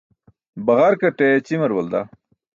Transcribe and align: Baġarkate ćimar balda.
Baġarkate 0.65 1.27
ćimar 1.45 1.71
balda. 1.77 2.01